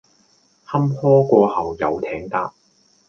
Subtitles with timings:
[0.65, 2.55] 坎坷過後有艇搭！